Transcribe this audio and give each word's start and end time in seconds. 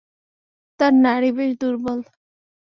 তার 0.79 0.93
নাড়ি 1.03 1.29
বেশ 1.37 1.51
দুর্বল। 1.61 1.99